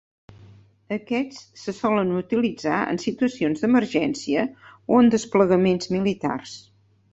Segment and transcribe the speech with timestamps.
[0.95, 4.49] Aquests se solen utilitzar en situacions d'emergència
[4.95, 6.59] o en desplegaments militars.